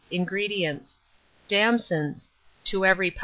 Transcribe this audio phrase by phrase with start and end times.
[0.09, 0.99] INGREDIENTS.
[1.47, 2.31] Damsons;
[2.63, 3.19] to every lb.